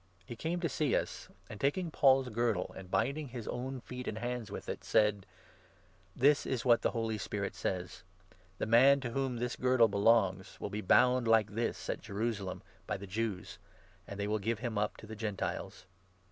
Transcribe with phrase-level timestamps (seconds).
[0.25, 4.07] He came to see us, and, taking n Paul's girdle, and binding his own feet
[4.07, 5.27] and hands with it, said:
[6.15, 8.01] "This is what the Holy Spirit says—
[8.57, 12.97] 'The man to whom this girdle belongs will be bound like this at Jerusalem by
[12.97, 13.59] the Jews,
[14.07, 15.85] and they will give him up to the Gentiles